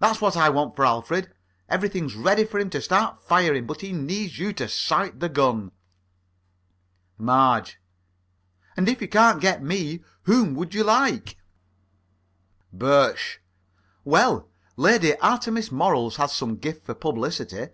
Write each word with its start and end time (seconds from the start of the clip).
That's 0.00 0.20
what 0.20 0.36
I 0.36 0.50
want 0.50 0.76
for 0.76 0.84
Alfred. 0.84 1.30
Everything's 1.66 2.14
ready 2.14 2.44
for 2.44 2.58
him 2.60 2.68
to 2.68 2.80
start 2.82 3.22
firing, 3.22 3.66
but 3.66 3.80
he 3.80 3.90
needs 3.90 4.38
you 4.38 4.52
to 4.52 4.68
sight 4.68 5.18
the 5.18 5.30
gun. 5.30 5.72
MARGE: 7.16 7.80
And 8.76 8.86
if 8.86 9.00
you 9.00 9.08
can't 9.08 9.40
get 9.40 9.62
me, 9.62 10.04
whom 10.24 10.54
would 10.56 10.74
you 10.74 10.84
like? 10.84 11.38
BIRSCH: 12.70 13.40
Well, 14.04 14.46
Lady 14.76 15.16
Artemis 15.20 15.72
Morals 15.72 16.16
has 16.16 16.34
some 16.34 16.56
gift 16.56 16.84
for 16.84 16.92
publicity. 16.92 17.68